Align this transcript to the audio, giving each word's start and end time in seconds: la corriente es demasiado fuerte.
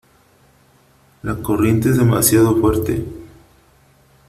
la 1.21 1.35
corriente 1.43 1.89
es 1.89 1.97
demasiado 1.99 2.59
fuerte. 2.59 3.05